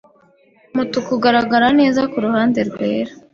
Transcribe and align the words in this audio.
Umutuku 0.73 1.09
ugaragara 1.17 1.67
neza 1.79 2.01
kuruhande 2.11 2.59
rwera. 2.69 3.11